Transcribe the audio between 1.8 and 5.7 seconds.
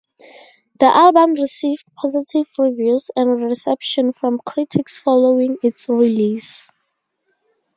positive reviews and reception from critics following